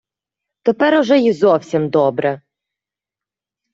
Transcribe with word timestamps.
Тепер 0.63 0.99
уже 0.99 1.17
й 1.19 1.33
зовсім 1.33 1.89
добре... 1.89 2.41